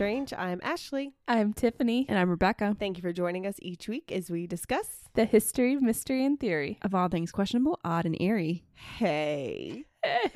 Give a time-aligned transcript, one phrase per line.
[0.00, 0.32] Strange.
[0.32, 1.12] I'm Ashley.
[1.28, 2.06] I'm Tiffany.
[2.08, 2.74] And I'm Rebecca.
[2.80, 5.02] Thank you for joining us each week as we discuss.
[5.12, 6.78] The history, mystery, and theory.
[6.80, 8.64] Of all things questionable, odd, and eerie.
[8.72, 10.30] Hey, Hey.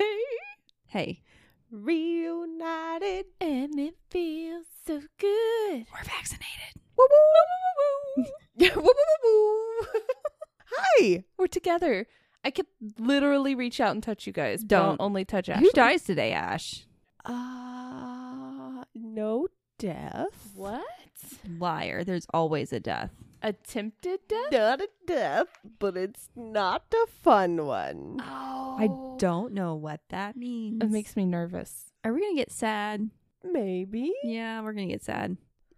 [0.85, 1.23] Hey,
[1.71, 3.25] reunited.
[3.41, 5.85] And it feels so good.
[5.91, 6.75] we're vaccinated.
[6.95, 7.17] Woo woo.
[8.19, 8.25] woo
[8.67, 8.83] woo woo.
[8.83, 10.01] Woo-woo-woo.
[10.75, 11.23] Hi.
[11.39, 12.05] We're together.
[12.43, 12.67] I could
[12.99, 14.61] literally reach out and touch you guys.
[14.63, 15.01] Don't.
[15.01, 15.63] I'll only touch Ashley.
[15.65, 16.85] Who dies today, Ash?
[17.25, 18.44] Uh,
[18.93, 20.51] no death.
[20.55, 20.83] What?
[21.57, 22.03] Liar.
[22.03, 23.11] There's always a death.
[23.41, 24.51] Attempted death?
[24.51, 25.47] Not a death,
[25.79, 28.17] but it's not a fun one.
[28.21, 28.77] Oh.
[28.79, 30.81] I don't know what that means.
[30.83, 31.85] It makes me nervous.
[32.03, 33.09] Are we gonna get sad?
[33.43, 35.37] Maybe Yeah, we're gonna get sad.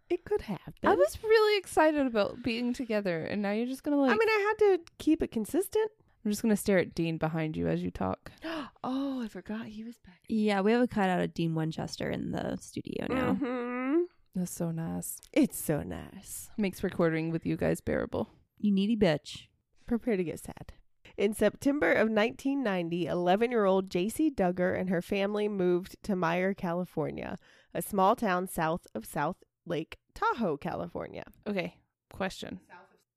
[0.09, 0.73] it could happen.
[0.85, 4.11] I was really excited about being together, and now you're just gonna like.
[4.11, 5.91] I mean, I had to keep it consistent.
[6.27, 8.33] I'm just gonna stare at Dean behind you as you talk.
[8.83, 10.19] oh, I forgot he was back.
[10.27, 13.33] Yeah, we have a cut out of Dean Winchester in the studio now.
[13.35, 14.01] hmm
[14.35, 15.21] That's so nice.
[15.31, 16.49] It's so nice.
[16.57, 18.27] Makes recording with you guys bearable.
[18.59, 19.43] You needy bitch.
[19.85, 20.73] Prepare to get sad.
[21.15, 26.53] In September of 1990, 11 year old Jaycee Dugard and her family moved to Meyer,
[26.53, 27.37] California,
[27.73, 31.23] a small town south of South Lake Tahoe, California.
[31.47, 31.77] Okay,
[32.11, 32.59] question.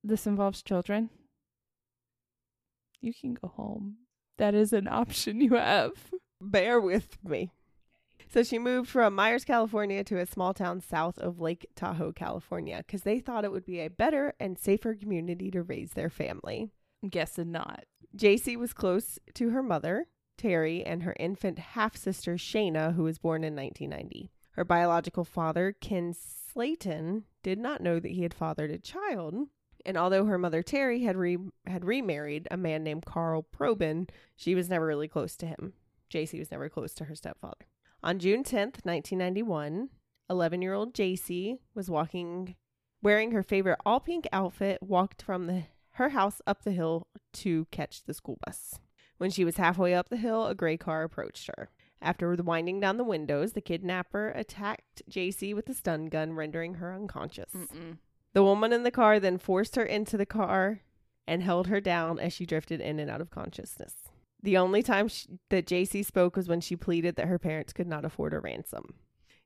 [0.05, 1.11] This involves children.
[3.01, 3.97] You can go home.
[4.39, 5.93] That is an option you have.
[6.41, 7.51] Bear with me.
[8.33, 12.85] So she moved from Meyers, California to a small town south of Lake Tahoe, California,
[12.87, 16.71] because they thought it would be a better and safer community to raise their family.
[17.03, 17.85] I'm guessing not.
[18.17, 20.07] Jaycee was close to her mother,
[20.39, 24.31] Terry, and her infant half sister, Shayna, who was born in 1990.
[24.53, 29.49] Her biological father, Ken Slayton, did not know that he had fathered a child.
[29.85, 34.55] And although her mother, Terry, had, re- had remarried a man named Carl Probyn, she
[34.55, 35.75] was never really close to him.
[36.13, 37.67] Jaycee was never close to her stepfather.
[38.03, 39.91] On June 10th, 1991,
[40.29, 42.57] 11 year old Jaycee was walking,
[43.03, 47.67] wearing her favorite all pink outfit, walked from the, her house up the hill to
[47.71, 48.79] catch the school bus.
[49.19, 51.71] When she was halfway up the hill, a gray car approached her.
[52.01, 56.95] After winding down the windows, the kidnapper attacked Jaycee with a stun gun, rendering her
[56.95, 57.53] unconscious.
[57.53, 57.99] Mm-mm.
[58.33, 60.81] The woman in the car then forced her into the car
[61.27, 63.95] and held her down as she drifted in and out of consciousness.
[64.43, 67.87] The only time sh that Jaycee spoke was when she pleaded that her parents could
[67.87, 68.95] not afford a ransom.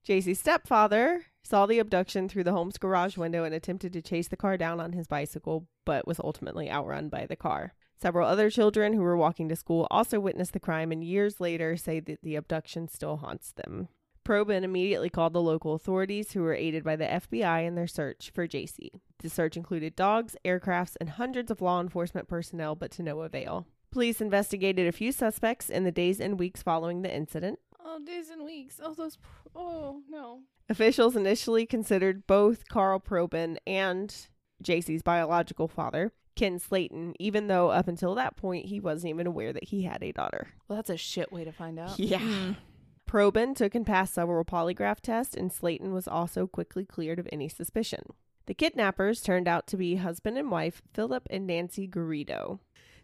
[0.07, 4.37] Jaycee's stepfather saw the abduction through the home's garage window and attempted to chase the
[4.37, 7.73] car down on his bicycle, but was ultimately outrun by the car.
[7.97, 11.77] Several other children who were walking to school also witnessed the crime and years later
[11.77, 13.89] say that the abduction still haunts them.
[14.25, 18.31] Probyn immediately called the local authorities, who were aided by the FBI in their search
[18.35, 19.01] for Jaycee.
[19.19, 23.67] The search included dogs, aircrafts, and hundreds of law enforcement personnel, but to no avail.
[23.91, 27.61] Police investigated a few suspects in the days and weeks following the incident.
[27.85, 28.81] Oh, days and weeks.
[28.83, 29.19] Oh, those.
[29.55, 30.41] Oh, no.
[30.69, 34.15] Officials initially considered both Carl Probyn and
[34.63, 39.53] Jaycee's biological father, Ken Slayton, even though up until that point he wasn't even aware
[39.53, 40.49] that he had a daughter.
[40.67, 41.99] Well, that's a shit way to find out.
[41.99, 42.19] Yeah.
[42.19, 42.53] Hmm.
[43.15, 47.49] Probyn took and passed several polygraph tests, and Slayton was also quickly cleared of any
[47.49, 48.01] suspicion.
[48.47, 52.59] The kidnappers turned out to be husband and wife, Philip and Nancy Garrido.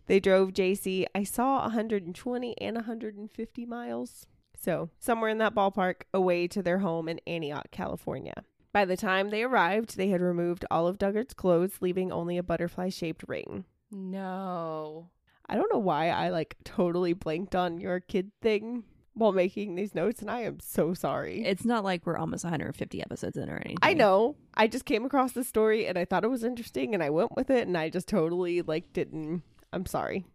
[0.06, 4.26] They drove Jaycee, I saw 120 and 150 miles.
[4.58, 8.42] So, somewhere in that ballpark, away to their home in Antioch, California.
[8.72, 12.42] By the time they arrived, they had removed all of Dugard's clothes, leaving only a
[12.42, 13.64] butterfly shaped ring.
[13.92, 15.10] No.
[15.48, 18.82] I don't know why I like totally blanked on your kid thing
[19.14, 21.44] while making these notes, and I am so sorry.
[21.44, 23.78] It's not like we're almost 150 episodes in or anything.
[23.82, 24.36] I know.
[24.54, 27.36] I just came across the story and I thought it was interesting and I went
[27.36, 29.42] with it and I just totally like didn't.
[29.72, 30.26] I'm sorry.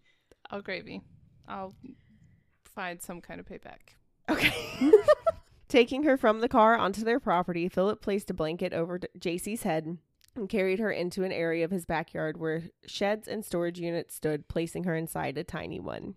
[0.50, 1.02] I'll gravy.
[1.48, 1.74] I'll
[2.64, 3.96] find some kind of payback.
[4.30, 4.54] Okay.
[5.68, 9.64] Taking her from the car onto their property, Philip placed a blanket over D- Jaycee's
[9.64, 9.98] head
[10.36, 14.48] and carried her into an area of his backyard where sheds and storage units stood,
[14.48, 16.16] placing her inside a tiny one.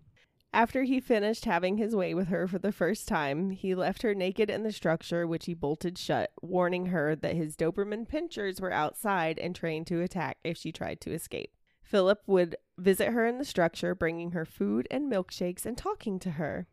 [0.51, 4.15] After he finished having his way with her for the first time, he left her
[4.15, 8.71] naked in the structure, which he bolted shut, warning her that his Doberman pinschers were
[8.71, 11.53] outside and trained to attack if she tried to escape.
[11.83, 16.31] Philip would visit her in the structure, bringing her food and milkshakes and talking to
[16.31, 16.67] her.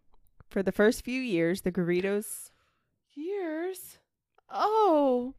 [0.48, 2.50] For the first few years, the Garridos.
[3.14, 3.98] Years?
[4.50, 5.34] Oh.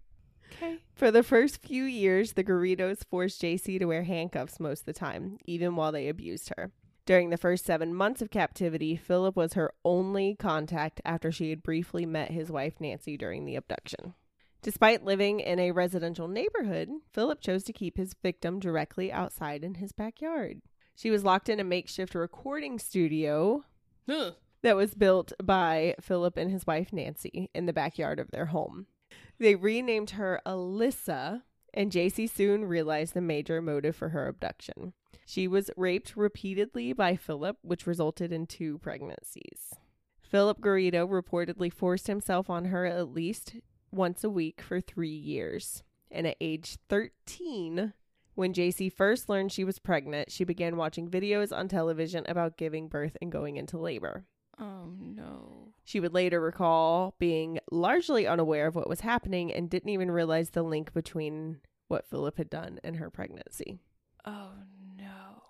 [0.51, 0.79] Okay.
[0.95, 4.93] For the first few years, the Garridos forced Jaycee to wear handcuffs most of the
[4.93, 6.71] time, even while they abused her.
[7.07, 11.63] During the first seven months of captivity, Philip was her only contact after she had
[11.63, 14.13] briefly met his wife Nancy during the abduction.
[14.61, 19.75] Despite living in a residential neighborhood, Philip chose to keep his victim directly outside in
[19.75, 20.61] his backyard.
[20.97, 23.63] She was locked in a makeshift recording studio
[24.09, 24.33] Ugh.
[24.61, 28.87] that was built by Philip and his wife Nancy in the backyard of their home.
[29.39, 31.43] They renamed her Alyssa,
[31.73, 34.91] and Jaycee soon realized the major motive for her abduction.
[35.25, 39.73] She was raped repeatedly by Philip, which resulted in two pregnancies.
[40.21, 43.55] Philip Garrido reportedly forced himself on her at least
[43.91, 45.83] once a week for three years.
[46.11, 47.93] And at age 13,
[48.35, 52.87] when Jaycee first learned she was pregnant, she began watching videos on television about giving
[52.87, 54.25] birth and going into labor.
[54.59, 55.73] Oh no.
[55.83, 60.51] She would later recall being largely unaware of what was happening and didn't even realize
[60.51, 63.79] the link between what Philip had done and her pregnancy.
[64.25, 64.76] Oh no.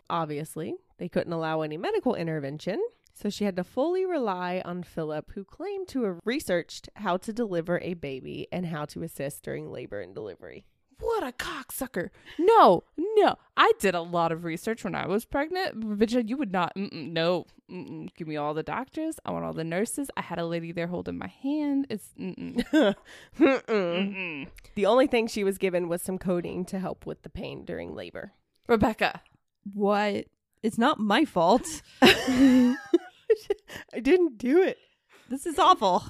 [0.10, 2.82] Obviously, they couldn't allow any medical intervention,
[3.14, 7.34] so she had to fully rely on Philip, who claimed to have researched how to
[7.34, 10.66] deliver a baby and how to assist during labor and delivery.
[11.00, 12.10] What a cocksucker.
[12.40, 13.36] No, no.
[13.56, 16.76] I did a lot of research when I was pregnant, but you would not.
[16.76, 17.46] Mm-mm, no.
[17.70, 18.10] Mm-mm.
[18.16, 19.20] Give me all the doctors.
[19.24, 20.10] I want all the nurses.
[20.18, 21.86] I had a lady there holding my hand.
[21.90, 22.10] It's.
[22.20, 22.64] Mm-mm.
[23.40, 23.66] Mm-mm.
[23.68, 24.48] Mm-mm.
[24.74, 27.94] the only thing she was given was some codeine to help with the pain during
[27.94, 28.34] labor.
[28.68, 29.22] Rebecca.
[29.74, 30.26] What?
[30.64, 31.82] It's not my fault.
[32.02, 32.76] I
[34.02, 34.78] didn't do it.
[35.30, 36.04] This is awful.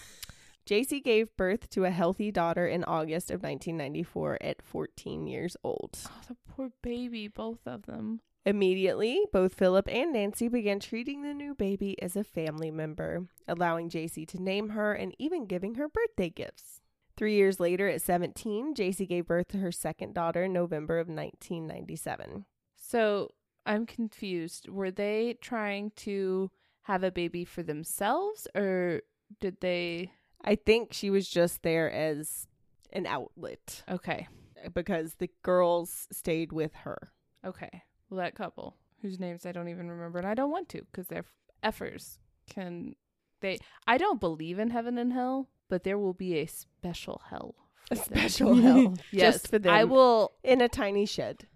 [0.68, 5.98] Jaycee gave birth to a healthy daughter in August of 1994 at 14 years old.
[6.06, 8.20] Oh, the poor baby, both of them.
[8.44, 13.88] Immediately, both Philip and Nancy began treating the new baby as a family member, allowing
[13.88, 16.80] Jaycee to name her and even giving her birthday gifts.
[17.16, 21.08] Three years later, at 17, Jaycee gave birth to her second daughter in November of
[21.08, 22.44] 1997.
[22.90, 23.30] So
[23.66, 24.68] I'm confused.
[24.68, 26.50] Were they trying to
[26.82, 29.02] have a baby for themselves or
[29.40, 30.10] did they.
[30.42, 32.46] I think she was just there as
[32.92, 34.26] an outlet Okay.
[34.72, 37.12] because the girls stayed with her.
[37.44, 37.82] Okay.
[38.08, 41.08] Well, that couple whose names I don't even remember, and I don't want to because
[41.08, 41.24] their
[41.62, 42.18] efforts
[42.48, 42.94] can.
[43.40, 43.58] They.
[43.86, 47.54] I don't believe in heaven and hell, but there will be a special hell.
[47.90, 48.04] A them.
[48.04, 50.32] special hell Yes, just for them I will.
[50.42, 51.46] in a tiny shed.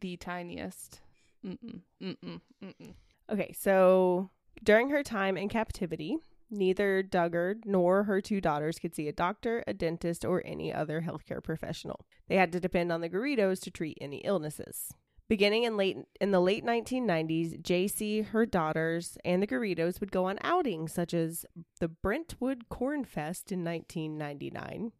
[0.00, 1.00] The tiniest.
[1.44, 2.94] Mm-mm, mm-mm, mm-mm.
[3.30, 4.30] Okay, so
[4.62, 6.18] during her time in captivity,
[6.50, 11.00] neither Dugard nor her two daughters could see a doctor, a dentist, or any other
[11.02, 12.06] healthcare professional.
[12.28, 14.92] They had to depend on the Garridos to treat any illnesses.
[15.28, 20.24] Beginning in late in the late 1990s, Jaycee, her daughters, and the Garridos would go
[20.24, 21.46] on outings such as
[21.78, 24.90] the Brentwood Corn Fest in 1999.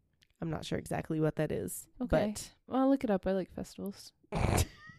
[0.41, 2.33] I'm not sure exactly what that is, Okay.
[2.65, 3.27] Well, I'll look it up.
[3.27, 4.13] I like festivals.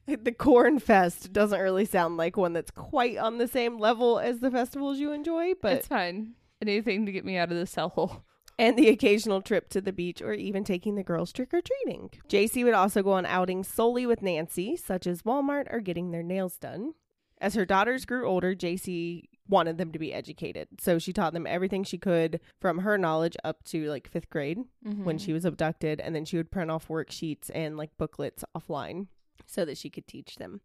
[0.22, 4.40] the Corn Fest doesn't really sound like one that's quite on the same level as
[4.40, 6.34] the festivals you enjoy, but it's fine.
[6.60, 8.22] Anything to get me out of this hellhole.
[8.58, 12.10] and the occasional trip to the beach or even taking the girls trick or treating.
[12.28, 16.22] Jaycee would also go on outings solely with Nancy, such as Walmart or getting their
[16.22, 16.94] nails done.
[17.40, 20.68] As her daughters grew older, Jaycee wanted them to be educated.
[20.80, 24.58] So she taught them everything she could from her knowledge up to like fifth grade
[24.82, 25.16] when mm-hmm.
[25.16, 26.00] she was abducted.
[26.00, 29.08] And then she would print off worksheets and like booklets offline
[29.52, 30.60] so that she could teach them.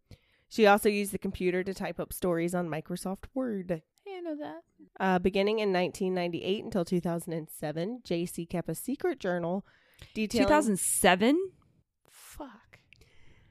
[0.50, 3.82] She also used the computer to type up stories on Microsoft Word.
[4.06, 4.62] Hey, I know that.
[5.00, 9.66] Uh, beginning in 1998 until 2007, Jaycee kept a secret journal
[10.14, 10.48] detailing.
[10.48, 11.52] 2007?
[12.10, 12.80] Fuck.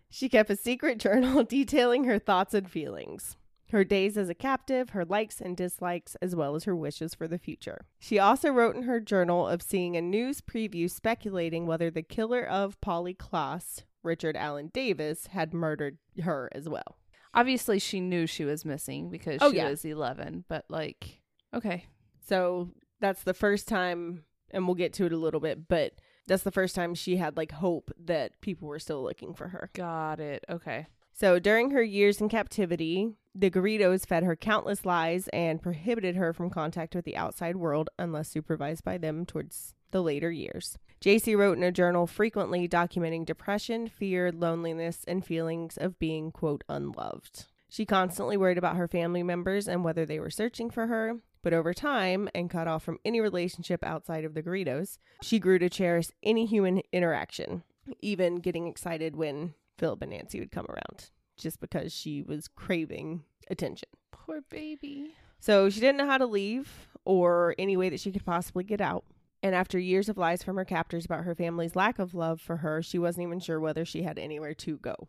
[0.08, 3.36] She kept a secret journal detailing her thoughts and feelings,
[3.70, 7.28] her days as a captive, her likes and dislikes, as well as her wishes for
[7.28, 7.84] the future.
[7.98, 12.44] She also wrote in her journal of seeing a news preview speculating whether the killer
[12.44, 16.96] of Polly Klaas, Richard Allen Davis, had murdered her as well.
[17.34, 19.68] Obviously, she knew she was missing because Oh, she yeah.
[19.68, 21.20] was 11, but like,
[21.52, 21.84] okay.
[22.26, 22.70] So
[23.00, 25.92] that's the first time, and we'll get to it a little bit, but
[26.26, 29.70] that's the first time she had like hope that people were still looking for her.
[29.74, 30.44] Got it.
[30.48, 30.86] Okay.
[31.12, 36.32] So during her years in captivity, the Garridos fed her countless lies and prohibited her
[36.32, 40.76] from contact with the outside world unless supervised by them towards the later years.
[41.06, 46.64] Jaycee wrote in a journal frequently documenting depression, fear, loneliness, and feelings of being, quote,
[46.68, 47.46] unloved.
[47.68, 51.52] She constantly worried about her family members and whether they were searching for her, but
[51.52, 55.70] over time, and cut off from any relationship outside of the Garridos, she grew to
[55.70, 57.62] cherish any human interaction,
[58.00, 63.22] even getting excited when Philip and Nancy would come around, just because she was craving
[63.48, 63.90] attention.
[64.10, 65.14] Poor baby.
[65.38, 68.80] So she didn't know how to leave or any way that she could possibly get
[68.80, 69.04] out.
[69.42, 72.58] And after years of lies from her captors about her family's lack of love for
[72.58, 75.08] her, she wasn't even sure whether she had anywhere to go.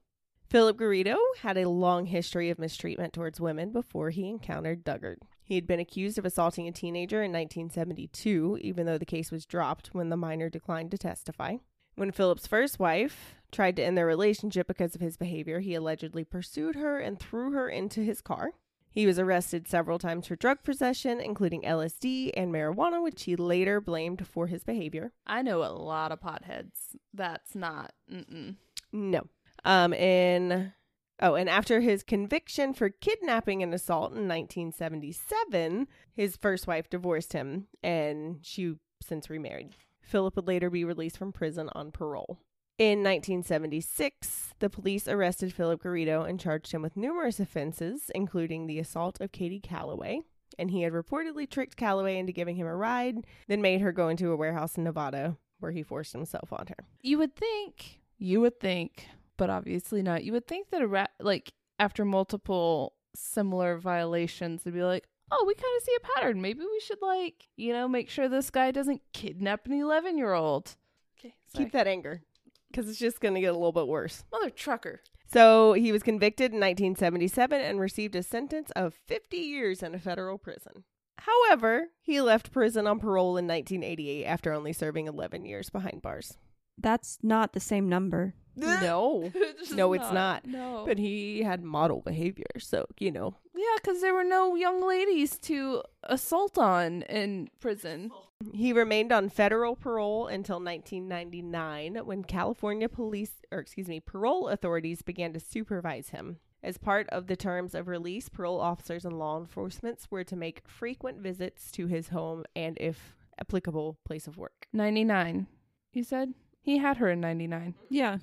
[0.50, 5.17] Philip Garrido had a long history of mistreatment towards women before he encountered Dugard.
[5.43, 9.46] He had been accused of assaulting a teenager in 1972, even though the case was
[9.46, 11.57] dropped when the minor declined to testify.
[11.96, 16.24] When Philip's first wife tried to end their relationship because of his behavior, he allegedly
[16.24, 18.51] pursued her and threw her into his car.
[18.98, 23.80] He was arrested several times for drug possession, including LSD and marijuana, which he later
[23.80, 25.12] blamed for his behavior.
[25.27, 26.96] I know a lot of potheads.
[27.13, 27.94] That's not.
[28.12, 28.56] Mm-mm.
[28.92, 29.27] No.
[29.63, 30.74] Um, in
[31.22, 37.34] oh, and after his conviction for kidnapping and assault in 1977, his first wife divorced
[37.34, 39.75] him, and she since remarried.
[40.01, 42.39] Philip would later be released from prison on parole.
[42.77, 48.77] In 1976, the police arrested Philip Garrido and charged him with numerous offenses, including the
[48.77, 50.22] assault of Katie Callaway.
[50.60, 54.10] And he had reportedly tricked Callaway into giving him a ride, then made her go
[54.10, 56.86] into a warehouse in Nevada where he forced himself on her.
[57.01, 58.00] You would think.
[58.19, 59.07] You would think,
[59.38, 60.24] but obviously not.
[60.24, 65.46] You would think that a rat, like after multiple similar violations, they'd be like, "Oh,
[65.48, 66.41] we kind of see a pattern.
[66.41, 70.75] Maybe we should like, you know, make sure this guy doesn't kidnap an eleven-year-old."
[71.19, 71.36] Okay.
[71.55, 72.22] Keep that anger
[72.70, 74.24] because it's just going to get a little bit worse.
[74.32, 75.02] mother trucker.
[75.32, 80.00] So he was convicted in 1977 and received a sentence of 50 years in a
[80.00, 80.84] federal prison.
[81.20, 86.38] However, he left prison on parole in 1988 after only serving 11 years behind bars.
[86.78, 88.36] That's not the same number.
[88.82, 89.32] No.
[89.34, 90.46] It's No, it's not.
[90.46, 93.36] No, But he had model behavior, so, you know.
[93.56, 98.12] yeah, because there were no young ladies to assault on in prison.
[98.54, 105.02] He remained on federal parole until 1999 when California police, or excuse me, parole authorities
[105.02, 106.38] began to supervise him.
[106.64, 110.68] As part of the terms of release, parole officers and law enforcement were to make
[110.68, 114.68] frequent visits to his home and, if applicable, place of work.
[114.74, 115.48] Ninety-nine.
[115.94, 117.76] You said he had her in ninety-nine.
[117.90, 118.18] Yeah.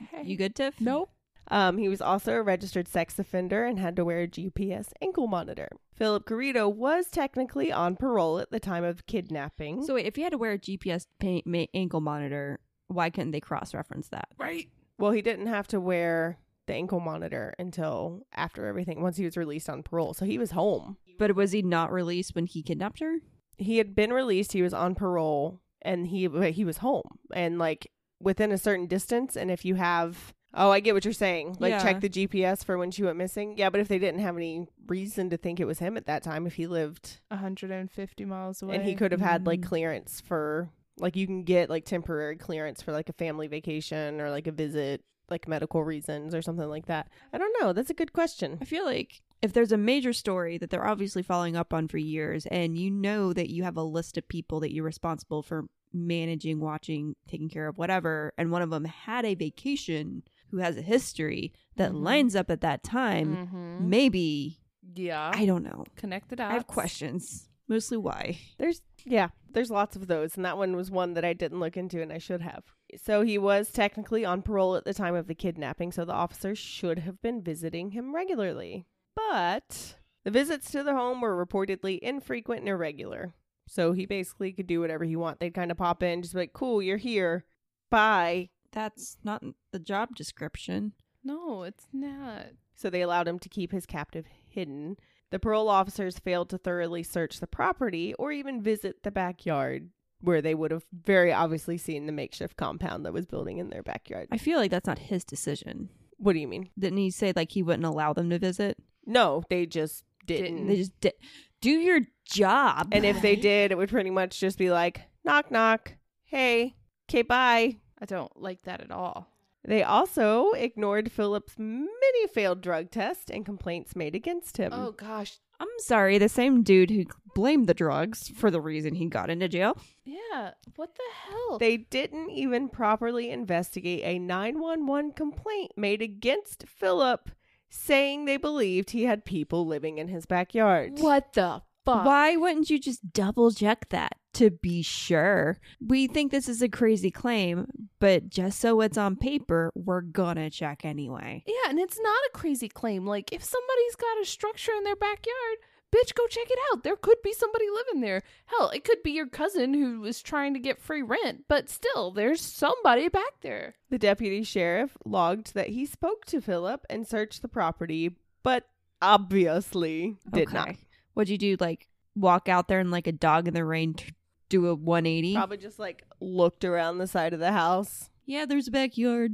[0.00, 0.22] Okay.
[0.22, 0.80] You good, Tiff?
[0.80, 1.10] Nope.
[1.48, 5.26] Um, he was also a registered sex offender and had to wear a GPS ankle
[5.26, 5.68] monitor.
[5.94, 9.84] Philip Garrido was technically on parole at the time of kidnapping.
[9.84, 13.32] So wait, if you had to wear a GPS pa- ma- ankle monitor, why couldn't
[13.32, 14.28] they cross-reference that?
[14.38, 14.68] Right.
[14.98, 19.36] Well, he didn't have to wear the ankle monitor until after everything, once he was
[19.36, 20.14] released on parole.
[20.14, 20.96] So he was home.
[21.18, 23.16] But was he not released when he kidnapped her?
[23.58, 24.52] He had been released.
[24.52, 27.90] He was on parole, and he he was home and like
[28.22, 29.36] within a certain distance.
[29.36, 31.56] And if you have, oh, I get what you're saying.
[31.58, 31.82] Like Yeah.
[31.82, 33.56] check the GPS for when she went missing.
[33.58, 36.22] Yeah, but if they didn't have any reason to think it was him at that
[36.22, 38.76] time, if he lived hundred and fifty miles away.
[38.76, 39.64] and he could have had like Mm.
[39.66, 44.30] clearance for like you can get like temporary clearance for like a family vacation or
[44.30, 47.94] like a visit like medical reasons or something like that i don't know that's a
[47.94, 51.74] good question I feel like if there's a major story that they're obviously following up
[51.74, 54.84] on for years, and you know that you have a list of people that you're
[54.84, 60.22] responsible for managing, watching, taking care of, whatever, and one of them had a vacation
[60.50, 62.02] who has a history that Mhm.
[62.02, 63.80] lines up at that time, Mhm.
[63.88, 64.58] maybe
[64.94, 65.30] Yeah.
[65.34, 65.84] I don't know.
[65.96, 66.50] Connect the dots.
[66.50, 67.48] I have questions.
[67.68, 68.38] Mostly why.
[68.58, 71.76] there's yeah there's lots of those and that one was one that i didn't look
[71.76, 72.62] into and i should have
[72.96, 76.56] so he was technically on parole at the time of the kidnapping so the officers
[76.58, 82.60] should have been visiting him regularly but the visits to the home were reportedly infrequent
[82.60, 83.34] and irregular
[83.68, 86.40] so he basically could do whatever he want they'd kind of pop in just be
[86.40, 87.44] like cool you're here
[87.90, 90.92] bye That's not the job description.
[91.22, 92.46] No, it's not.
[92.74, 94.96] so they allowed him to keep his captive hidden.
[95.30, 99.90] The parole officers failed to thoroughly search the property or even visit the backyard,
[100.20, 103.82] where they would have very obviously seen the makeshift compound that was building in their
[103.82, 104.28] backyard.
[104.32, 105.90] I feel like that's not his decision.
[106.16, 106.70] What do you mean?
[106.78, 108.78] Didn't he say like he wouldn't allow them to visit?
[109.06, 110.66] No, they just didn't.
[110.66, 111.14] They just did.
[111.60, 112.88] Do your job.
[112.92, 115.94] and if they did, it would pretty much just be like, knock, knock.
[116.24, 116.74] Hey,
[117.08, 117.76] okay, bye.
[118.00, 119.28] I don't like that at all.
[119.64, 124.72] They also ignored Philip's many failed drug tests and complaints made against him.
[124.74, 125.38] Oh gosh.
[125.60, 127.04] I'm sorry, the same dude who
[127.36, 129.78] blamed the drugs for the reason he got into jail.
[130.04, 130.50] Yeah.
[130.74, 131.58] What the hell?
[131.58, 137.30] They didn't even properly investigate a 911 complaint made against Philip,
[137.72, 140.98] saying they believed he had people living in his backyard.
[140.98, 142.04] what the fuck?
[142.04, 145.58] Why wouldn't you just double check that to be sure?
[145.84, 147.66] We think this is a crazy claim,
[147.98, 151.42] but just so it's on paper, we're gonna check anyway.
[151.46, 153.06] Yeah, and it's not a crazy claim.
[153.06, 155.56] Like if somebody's got a structure in their backyard,
[155.94, 156.82] bitch, go check it out.
[156.82, 158.22] There could be somebody living there.
[158.46, 162.10] Hell, it could be your cousin who was trying to get free rent, but still,
[162.10, 163.74] there's somebody back there.
[163.90, 168.64] The deputy sheriff logged that he spoke to Philip and searched the property, but
[169.00, 170.56] obviously did Okay.
[170.56, 170.68] not.
[171.14, 171.56] What'd you do?
[171.60, 174.12] Like walk out there and like a dog in the rain, t-
[174.48, 175.34] do a 180?
[175.34, 178.10] Probably just like looked around the side of the house.
[178.26, 179.32] Yeah, there's a backyard.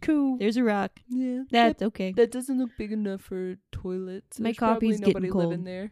[0.00, 0.38] Cool.
[0.38, 0.92] There's a rock.
[1.08, 2.12] Yeah, That's okay.
[2.12, 4.38] that doesn't look big enough for toilets.
[4.38, 5.44] My There's probably coffee's getting nobody cold.
[5.48, 5.90] living there.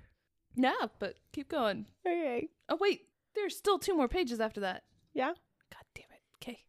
[0.54, 1.86] Yeah, but keep going.
[2.06, 2.48] Okay.
[2.68, 3.02] Oh wait,
[3.34, 4.84] there's still two more pages after that.
[5.12, 5.28] Yeah.
[5.72, 6.22] God damn it.
[6.42, 6.60] Okay.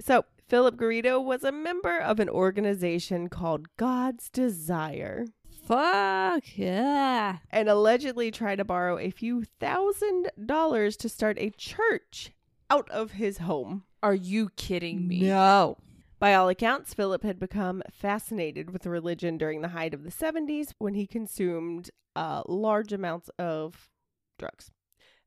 [0.00, 5.24] So, Philip Garrido was a member of an organization called God's Desire.
[5.66, 6.56] fuck?
[6.58, 7.38] Yeah.
[7.50, 12.32] and allegedly tried to borrow a few thousand dollars to start a church
[12.70, 13.84] out of his home.
[14.02, 15.20] Are you kidding me?
[15.22, 15.78] No.
[16.22, 20.72] By all accounts, Philip had become fascinated with religion during the height of the 70s
[20.78, 23.90] when he consumed uh, large amounts of
[24.38, 24.70] drugs.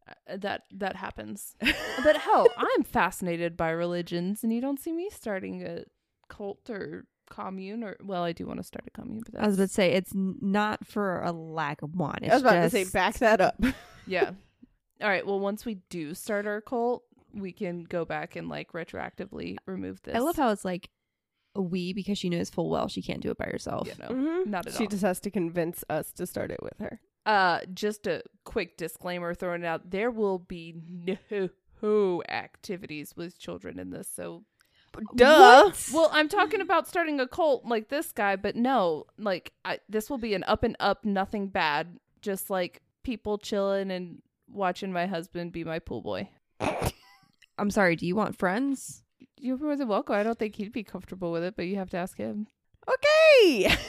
[0.07, 1.57] Uh, that that happens.
[2.03, 5.83] but hell, I'm fascinated by religions, and you don't see me starting a
[6.29, 9.55] cult or commune or well, I do want to start a commune, but I was
[9.55, 12.19] about to say it's not for a lack of want.
[12.21, 13.61] It's I was about to say, back that up.
[14.07, 14.31] yeah.
[15.01, 15.27] All right.
[15.27, 17.03] Well, once we do start our cult,
[17.35, 20.15] we can go back and like retroactively remove this.
[20.15, 20.89] I love how it's like
[21.55, 23.87] a we because she knows full well she can't do it by herself.
[23.87, 24.09] you know.
[24.09, 24.47] Mhm.
[24.47, 24.89] Not at she all.
[24.89, 26.99] just has to convince us to start it with her.
[27.25, 30.75] Uh, just a quick disclaimer thrown out: there will be
[31.81, 34.07] no activities with children in this.
[34.13, 34.43] So,
[35.15, 35.71] Duh.
[35.93, 40.09] well, I'm talking about starting a cult like this guy, but no, like I, this
[40.09, 45.05] will be an up and up, nothing bad, just like people chilling and watching my
[45.07, 46.29] husband be my pool boy.
[47.57, 47.95] I'm sorry.
[47.95, 49.03] Do you want friends?
[49.37, 50.15] You're more than welcome.
[50.15, 52.47] I don't think he'd be comfortable with it, but you have to ask him.
[52.87, 53.75] Okay.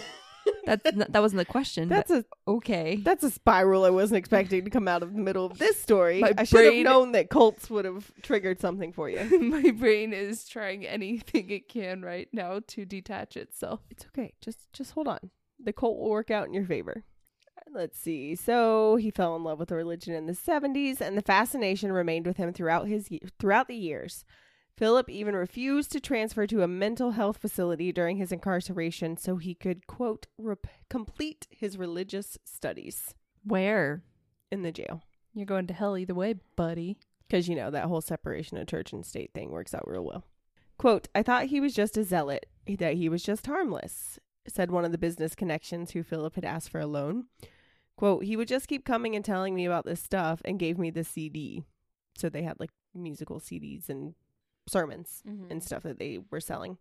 [0.65, 1.89] That's n- that wasn't the question.
[1.89, 2.97] That's a okay.
[2.97, 6.21] that's a spiral I wasn't expecting to come out of the middle of this story.
[6.21, 9.41] My I should have known that cults would have triggered something for you.
[9.41, 13.81] my brain is trying anything it can right now to detach itself.
[13.91, 14.35] It's okay.
[14.41, 15.31] Just just hold on.
[15.63, 17.05] The cult will work out in your favor.
[17.77, 18.35] Let's see.
[18.35, 22.27] So he fell in love with the religion in the 70s and the fascination remained
[22.27, 24.25] with him throughout his throughout the years.
[24.79, 29.55] Philip even refused to transfer to a mental health facility during his incarceration so he
[29.55, 33.15] could quote rep- complete his religious studies
[33.45, 34.03] Where?
[34.51, 35.03] in the jail.
[35.35, 36.97] You're going to hell either way, buddy.
[37.29, 40.25] Because, you know, that whole separation of church and state thing works out real well.
[40.79, 42.47] Quote, I thought he was just a zealot,
[42.79, 46.71] that he was just harmless, said one of the business connections who Philip had asked
[46.71, 47.25] for a loan.
[47.97, 50.91] Quote, he would just keep coming and telling me about this stuff and gave me
[50.91, 51.65] the CD.
[52.17, 54.15] So they had like musical CDs and
[54.69, 56.77] sermons and stuff that they were selling.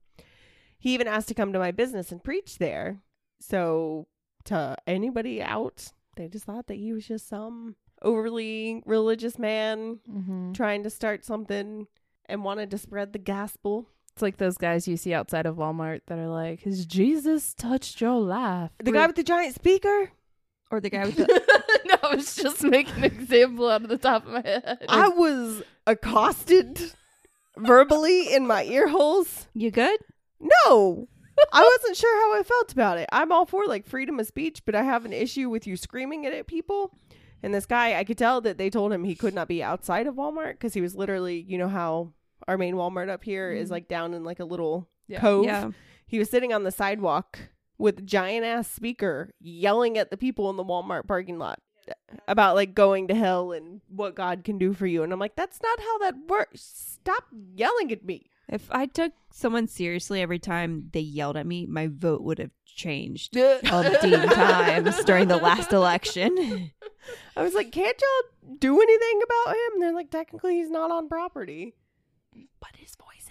[0.79, 3.01] He even asked to come to my business and preach there.
[3.39, 4.07] So
[4.45, 10.51] to anybody out, they just thought that he was just some overly religious man Mm-hmm.
[10.53, 11.87] trying to start something
[12.27, 13.87] and wanted to spread the gospel.
[14.13, 17.99] It's like those guys you see outside of Walmart that are like, "Has Jesus touched
[18.01, 20.11] your life?" The guy with the giant speaker?
[20.71, 23.97] Or the guy with the no, I was just making an example out of the
[23.97, 24.79] top of my head.
[24.89, 26.91] I was accosted
[27.57, 29.47] verbally in my ear holes.
[29.53, 29.99] You good?
[30.39, 31.07] No.
[31.51, 33.07] I wasn't sure how I felt about it.
[33.11, 36.23] I'm all for like freedom of speech, but I have an issue with you screaming
[36.23, 36.91] it at people.
[37.43, 40.07] And this guy, I could tell that they told him he could not be outside
[40.07, 42.13] of Walmart because he was literally, you know how
[42.47, 43.71] our main Walmart up here is Mhm.
[43.71, 45.19] like down in like a little Yeah.
[45.19, 45.45] cove.
[45.45, 45.71] Yeah.
[46.07, 47.39] He was sitting on the sidewalk
[47.77, 51.59] with a giant ass speaker yelling at the people in the Walmart parking lot
[52.27, 55.03] about like going to hell and what God can do for you.
[55.03, 56.61] And I'm like, that's not how that works.
[56.61, 58.31] Stop yelling at me.
[58.47, 62.51] If I took someone seriously every time they yelled at me, my vote would have
[62.65, 66.71] changed umpteen times during the last election.
[67.35, 69.73] I was like, can't y'all do anything about him?
[69.73, 71.75] And they're like, technically, he's not on property.
[72.59, 73.29] But his voice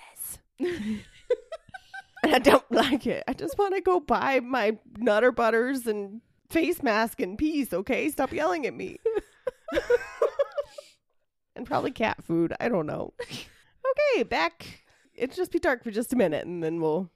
[0.58, 1.00] is.
[2.24, 3.24] and I don't like it.
[3.28, 8.10] I just want to go buy my Nutter Butters and face mask in peace, okay?
[8.10, 8.98] Stop yelling at me.
[11.56, 12.54] and probably cat food.
[12.58, 13.12] I don't know.
[13.20, 14.84] Okay, back.
[15.14, 17.10] It'll just be dark for just a minute and then we'll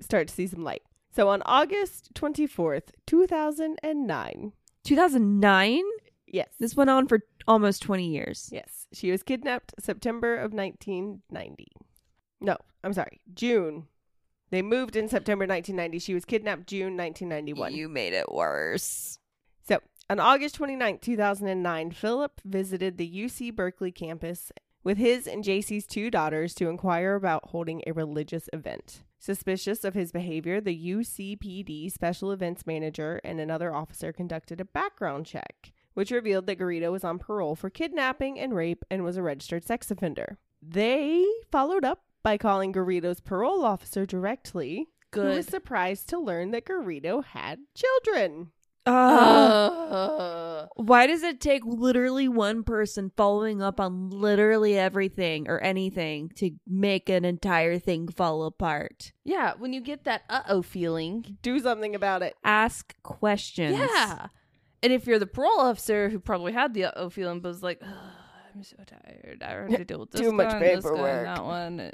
[0.00, 0.82] start to see some light.
[1.14, 4.52] So on August 24th, 2009.
[4.84, 5.82] 2009?
[6.26, 6.48] Yes.
[6.58, 8.48] This went on for almost 20 years.
[8.50, 11.68] Yes, she was kidnapped September of 1990.
[12.40, 13.86] No, I'm sorry, June.
[14.52, 15.98] They moved in September 1990.
[15.98, 17.74] She was kidnapped June 1991.
[17.74, 19.18] You made it worse.
[19.66, 19.78] So,
[20.10, 24.52] on August 29, 2009, Philip visited the UC Berkeley campus
[24.84, 29.04] with his and Jaycee's two daughters to inquire about holding a religious event.
[29.18, 35.24] Suspicious of his behavior, the UCPD special events manager and another officer conducted a background
[35.24, 39.22] check, which revealed that Garrido was on parole for kidnapping and rape and was a
[39.22, 40.36] registered sex offender.
[40.60, 46.64] They followed up by calling Garrido's parole officer directly, who was surprised to learn that
[46.66, 48.52] Garrido had children.
[48.84, 56.30] Uh, Why does it take literally one person following up on literally everything or anything
[56.36, 59.12] to make an entire thing fall apart?
[59.24, 61.38] yeah, when you get that uh oh feeling.
[61.42, 62.34] Do something about it.
[62.44, 63.78] Ask questions.
[63.78, 64.26] Yeah.
[64.82, 67.62] And if you're the parole officer who probably had the uh oh feeling, but was
[67.62, 67.88] like, "Ugh,
[68.54, 69.42] I'm so tired.
[69.46, 71.44] I have to deal with this Too much guy and this guy and paperwork." that
[71.44, 71.92] one.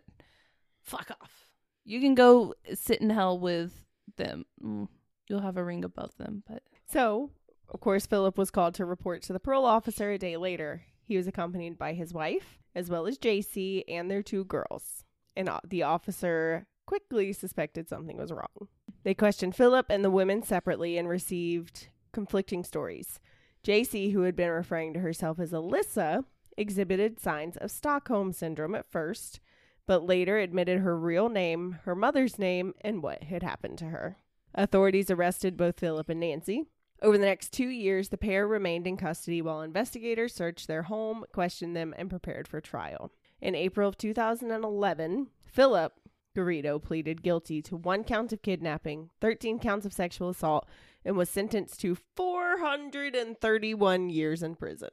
[0.88, 1.50] Fuck off.
[1.84, 3.84] You can go sit in hell with
[4.16, 4.46] them.
[4.62, 4.88] Mm.
[5.28, 7.30] You'll have a ring above them, but So,
[7.68, 10.84] of course, Philip was called to report to the parole officer a day later.
[11.04, 15.04] He was accompanied by his wife, as well as Jaycee and their two girls.
[15.36, 18.68] And the officer quickly suspected something was wrong.
[19.02, 23.20] They questioned Philip and the women separately and received conflicting stories.
[23.62, 26.24] Jaycee, who had been referring to herself as Alyssa,
[26.56, 29.40] exhibited signs of Stockholm syndrome at first,
[29.88, 34.18] but later admitted her real name, her mother's name, and what had happened to her.
[34.54, 36.64] Authorities arrested both Philip and Nancy.
[37.00, 41.24] Over the next two years, the pair remained in custody while investigators searched their home,
[41.32, 43.10] questioned them, and prepared for trial.
[43.40, 45.94] In April of 2011, Philip
[46.36, 50.68] Garrido pleaded guilty to one count of kidnapping, 13 counts of sexual assault,
[51.02, 54.90] and was sentenced to 431 years in prison.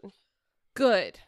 [0.73, 1.19] good.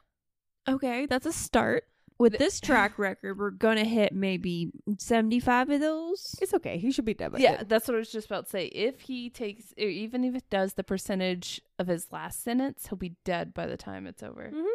[0.70, 1.84] Okay, that's a start.
[2.20, 6.36] With this track record, we're gonna hit maybe seventy-five of those.
[6.42, 6.78] It's okay.
[6.80, 7.70] He should be done with Yeah, it.
[7.70, 8.66] that's what I was just about to say.
[8.68, 12.98] If he takes, or even if it does the percentage of his last sentence, he'll
[12.98, 14.52] be dead by the time it's over.
[14.54, 14.66] Mhm.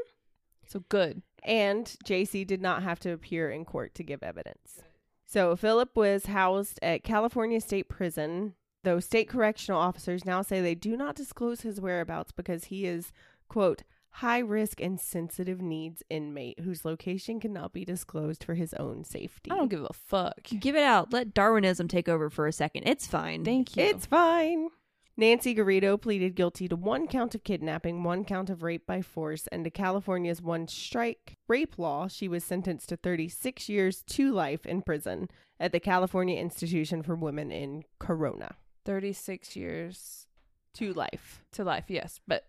[0.67, 1.23] So good.
[1.45, 4.81] and Jaycee did not have to appear in court to give evidence.
[5.27, 10.77] So Philip was housed at California State Prison, though state correctional officers now say they
[10.77, 13.11] do not disclose his whereabouts because he is,
[13.49, 13.83] quote,
[14.17, 19.51] high risk and sensitive needs inmate whose location cannot be disclosed for his own safety.
[19.51, 20.43] I don't give a fuck.
[20.61, 21.13] Give it out.
[21.13, 22.85] Let Darwinism take over for a second.
[22.87, 23.45] It's fine.
[23.45, 23.83] Thank you.
[23.85, 24.69] It's fine.
[25.17, 29.47] Nancy Garrido pleaded guilty to one count of kidnapping, one count of rape by force,
[29.53, 32.09] and to California's one strike rape law.
[32.09, 35.29] She was sentenced to 36 years to life in prison
[35.61, 38.57] at the California Institution for Women in Corona.
[38.87, 40.27] 36 years
[40.75, 41.45] To life.
[41.53, 42.19] to life, yes.
[42.27, 42.47] But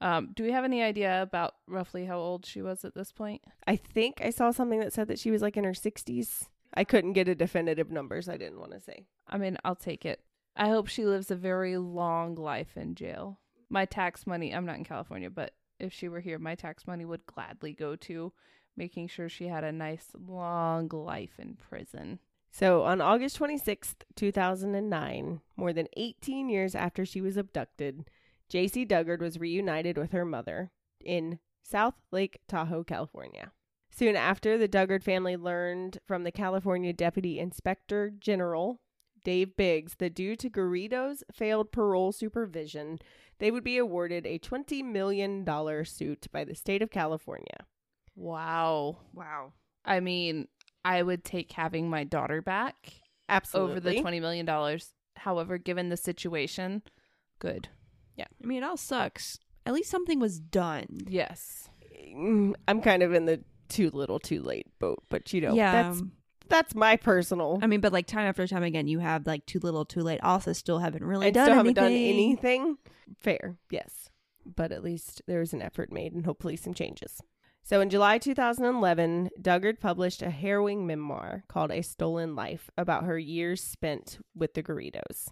[0.00, 3.42] um, do we have any idea about roughly how old she was at this point?
[3.66, 6.46] I think I saw something that said that she was like in her 60s.
[6.74, 9.06] I couldn't get a definitive number, so I didn't want to say.
[9.26, 10.20] I mean, I'll take it.
[10.56, 13.38] I hope she lives a very long life in jail.
[13.70, 17.04] My tax money, I'm not in California, but if she were here, my tax money
[17.04, 18.32] would gladly go to
[18.76, 22.20] making sure she had a nice long life in prison.
[22.50, 28.08] So, on August 26th, 2009, more than 18 years after she was abducted,
[28.52, 30.70] Jaycee Dugard was reunited with her mother
[31.04, 33.52] in South Lake Tahoe, California.
[33.90, 38.80] Soon after, the Dugard family learned from the California Deputy Inspector General,
[39.24, 42.98] Dave Biggs, that due to Garrido's failed parole supervision,
[43.38, 45.44] they would be awarded a $20 million
[45.84, 47.66] suit by the state of California.
[48.14, 48.98] Wow.
[49.14, 49.52] Wow.
[49.84, 50.48] I mean,
[50.84, 52.92] I would take having my daughter back
[53.28, 53.70] Absolutely.
[53.72, 54.78] over the $20 million.
[55.16, 56.82] However, given the situation,
[57.38, 57.68] good.
[58.26, 59.38] I mean, it all sucks.
[59.66, 61.00] At least something was done.
[61.06, 61.68] Yes.
[62.14, 65.72] Mm, I'm kind of in the too little, too late boat, but you know, yeah.
[65.72, 66.02] that's
[66.48, 67.58] that's my personal.
[67.62, 70.20] I mean, but like time after time again, you have like too little, too late.
[70.22, 71.94] Also, still haven't really I done still haven't anything.
[71.94, 72.78] done anything.
[73.20, 74.10] Fair, yes,
[74.44, 77.20] but at least there was an effort made, and hopefully some changes.
[77.62, 83.18] So in July 2011, Dugard published a harrowing memoir called A Stolen Life about her
[83.18, 85.28] years spent with the Garridos.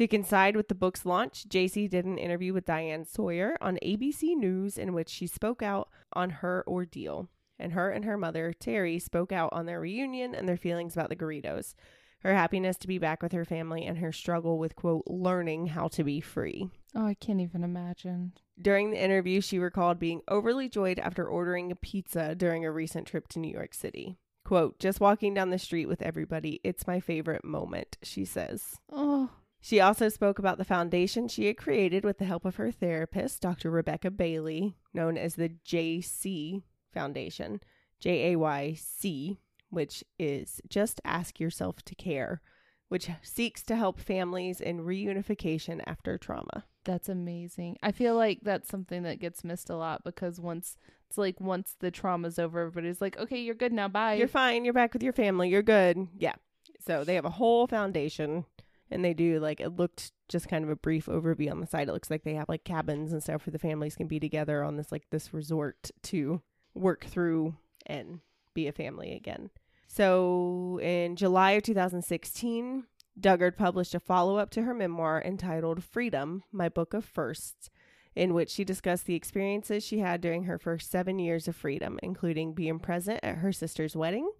[0.00, 4.34] To coincide with the book's launch, Jaycee did an interview with Diane Sawyer on ABC
[4.34, 7.28] News in which she spoke out on her ordeal.
[7.58, 11.10] And her and her mother, Terry, spoke out on their reunion and their feelings about
[11.10, 11.74] the Garridos,
[12.20, 15.88] her happiness to be back with her family, and her struggle with, quote, learning how
[15.88, 16.70] to be free.
[16.94, 18.32] Oh, I can't even imagine.
[18.58, 23.06] During the interview, she recalled being overly joyed after ordering a pizza during a recent
[23.06, 24.16] trip to New York City.
[24.46, 28.80] Quote, just walking down the street with everybody, it's my favorite moment, she says.
[28.90, 29.28] Oh,
[29.60, 33.42] She also spoke about the foundation she had created with the help of her therapist,
[33.42, 33.70] Dr.
[33.70, 36.62] Rebecca Bailey, known as the JAYC
[36.94, 37.60] Foundation,
[38.00, 42.40] J A Y C, which is Just Ask Yourself to Care,
[42.88, 46.64] which seeks to help families in reunification after trauma.
[46.84, 47.76] that's amazing.
[47.82, 51.76] I feel like that's something that gets missed a lot because once it's like once
[51.80, 53.88] the trauma's over, everybody's like, okay, you're good now.
[53.88, 54.14] Bye.
[54.14, 54.64] You're fine.
[54.64, 55.50] You're back with your family.
[55.50, 56.08] You're good.
[56.18, 56.36] Yeah.
[56.84, 58.46] So they have a whole foundation
[58.90, 61.88] and they do like it looked just kind of a brief overview on the side.
[61.88, 64.62] It looks like they have like cabins and stuff where the families can be together
[64.62, 66.40] on this like this resort to
[66.74, 68.20] work through and
[68.54, 69.50] be a family again.
[69.86, 72.84] So in July of 2016,
[73.18, 77.70] Dugard published a follow up to her memoir entitled Freedom, My Book of Firsts,
[78.14, 81.98] in which she discussed the experiences she had during her first seven years of freedom,
[82.02, 84.30] including being present at her sister's wedding,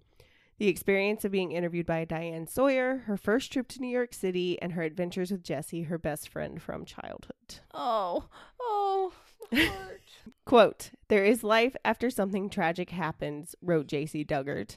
[0.60, 4.60] the experience of being interviewed by Diane Sawyer, her first trip to New York City,
[4.60, 7.60] and her adventures with Jesse, her best friend from childhood.
[7.72, 8.28] oh,
[8.60, 9.12] oh,
[9.54, 10.02] heart.
[10.44, 14.76] Quote, There is life after something tragic happens, wrote Jaycee Dugard.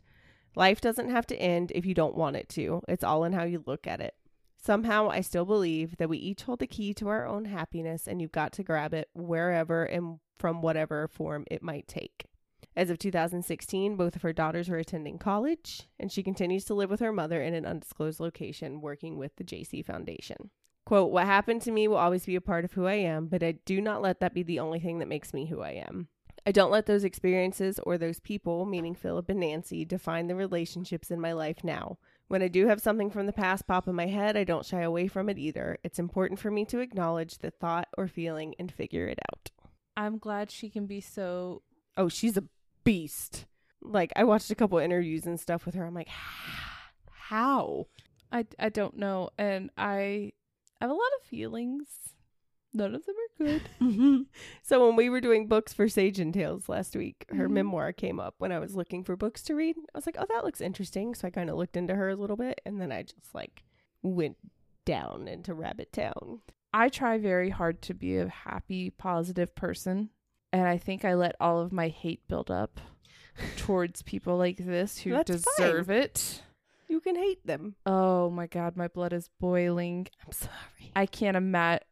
[0.56, 2.82] Life doesn't have to end if you don't want it to.
[2.88, 4.15] It's all in how you look at it.
[4.56, 8.22] Somehow, I still believe that we each hold the key to our own happiness, and
[8.22, 12.28] you've got to grab it wherever and from whatever form it might take.
[12.75, 16.89] As of 2016, both of her daughters were attending college, and she continues to live
[16.89, 20.49] with her mother in an undisclosed location working with the JAYC Foundation.
[20.86, 23.43] Quote, What happened to me will always be a part of who I am, but
[23.43, 26.07] I do not let that be the only thing that makes me who I am.
[26.45, 31.09] I don't let those experiences or those people, meaning Philip and Nancy, define the relationships
[31.09, 31.99] in my life now.
[32.27, 34.81] When I do have something from the past pop in my head, I don't shy
[34.81, 35.77] away from it either.
[35.83, 39.51] It's important for me to acknowledge the thought or feeling and figure it out.
[39.95, 41.62] I'm glad she can be so.
[41.95, 42.43] Oh, she's a
[42.84, 43.46] beast.
[43.82, 45.86] Like, I watched a couple interviews and stuff with her.
[45.86, 46.08] I'm like,
[47.12, 47.88] how?
[48.32, 49.30] I, I don't know.
[49.38, 50.32] And I
[50.82, 51.88] have a lot of feelings.
[52.74, 54.26] None of them are good.
[54.63, 57.52] So when we were doing books for Sage and Tales last week, her Mhm.
[57.52, 59.76] memoir came up when I was looking for books to read.
[59.78, 62.15] I was like, "Oh, that looks interesting." So I kind of looked into her a
[62.15, 63.63] little bit, and then I just like
[64.02, 64.38] went
[64.86, 66.41] down into Rabbit Town.
[66.74, 70.10] I try very hard to be a happy, positive person.
[70.53, 72.79] And I think I let all of my hate build up
[73.57, 76.43] towards people like this who That's deserve it.
[76.87, 77.75] You can hate them.
[77.87, 80.07] Oh my God, my blood is boiling.
[80.23, 80.91] I'm sorry.
[80.95, 81.83] I can't imagine.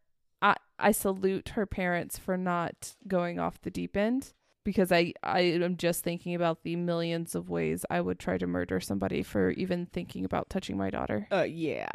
[0.44, 5.40] I, I salute her parents for not going off the deep end because I, I
[5.40, 9.50] am just thinking about the millions of ways I would try to murder somebody for
[9.52, 11.28] even thinking about touching my daughter.
[11.32, 11.90] Uh, yeah,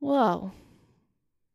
[0.00, 0.54] Well,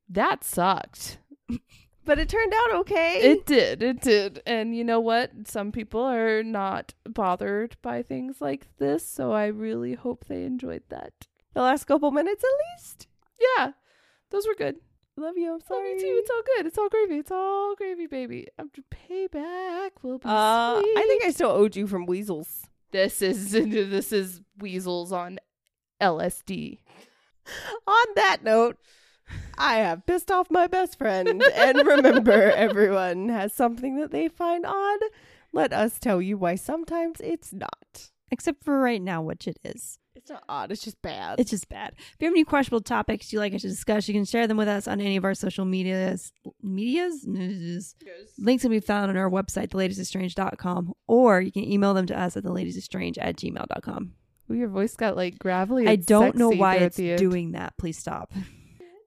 [0.09, 1.19] that sucked.
[2.07, 3.19] but it turned out okay.
[3.21, 3.83] It did.
[3.83, 4.41] It did.
[4.47, 5.29] And you know what?
[5.47, 10.83] Some people are not bothered by things like this, so I really hope they enjoyed
[10.89, 11.13] that.
[11.53, 13.07] the last couple minutes, at least.
[13.39, 13.73] Yeah,
[14.31, 14.77] those were good.
[15.19, 15.53] Love you.
[15.53, 16.15] I'm Love you too.
[16.21, 16.65] It's all good.
[16.67, 17.17] It's all gravy.
[17.17, 18.47] It's all gravy, baby.
[18.59, 20.97] After payback will be Uh, sweet.
[20.97, 22.67] I think I still owed you from Weasels.
[22.91, 25.39] this is this is weasels on
[26.01, 26.79] LSD.
[27.87, 28.77] On that note,
[29.57, 31.43] I have pissed off my best friend.
[31.55, 34.99] and remember, everyone has something that they find odd.
[35.53, 38.11] Let us tell you why sometimes it's not.
[38.29, 39.99] Except for right now, which it is.
[40.15, 41.39] It's not odd, it's just bad.
[41.39, 41.93] It's just bad.
[41.97, 44.57] If you have any questionable topics you'd like us to discuss, you can share them
[44.57, 46.33] with us on any of our social medias.
[46.61, 47.23] Medias?
[48.37, 52.35] Links can be found on our website, theladiesestranged.com, or you can email them to us
[52.35, 54.13] at theladiesestranged at gmail.com.
[54.49, 55.87] Ooh, your voice got like gravelly.
[55.87, 57.77] I don't know why there at it's doing that.
[57.77, 58.33] Please stop.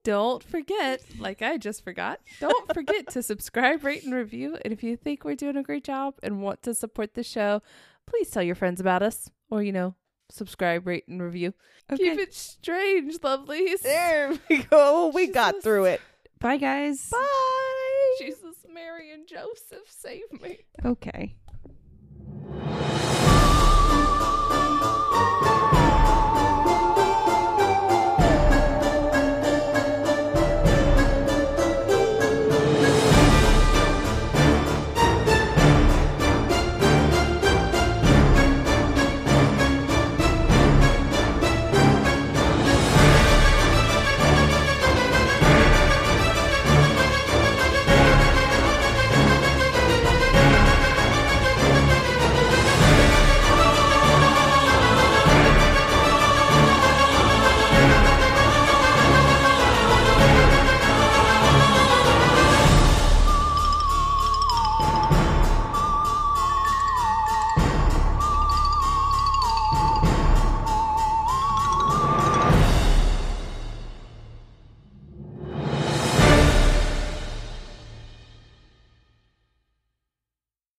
[0.03, 4.57] Don't forget, like I just forgot, don't forget to subscribe, rate, and review.
[4.63, 7.61] And if you think we're doing a great job and want to support the show,
[8.07, 9.29] please tell your friends about us.
[9.51, 9.95] Or, you know,
[10.29, 11.53] subscribe, rate, and review.
[11.95, 13.81] Keep it strange, lovelies.
[13.81, 15.11] there we go.
[15.13, 16.01] We got through it.
[16.39, 17.09] Bye, guys.
[17.11, 18.15] Bye.
[18.19, 20.59] Jesus, Mary, and Joseph, save me.
[20.83, 21.35] Okay.